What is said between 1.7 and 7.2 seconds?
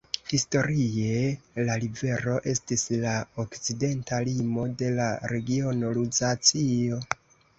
rivero estis la okcidenta limo de la regiono Luzacio.